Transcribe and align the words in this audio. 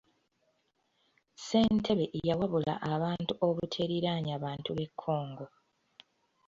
Ssentebe 1.35 2.05
yawabula 2.27 2.73
abantu 2.93 3.33
obuteeriraanya 3.47 4.35
bantu 4.45 4.69
b'e 4.75 4.87
Congo. 5.01 5.45